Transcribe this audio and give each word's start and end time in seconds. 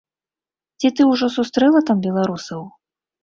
Ці 0.81 0.87
ты 0.99 1.05
ўжо 1.09 1.29
сустрэла 1.35 1.83
там 1.89 1.97
беларусаў? 2.09 2.61